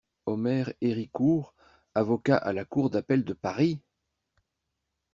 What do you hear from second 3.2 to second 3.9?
de Paris!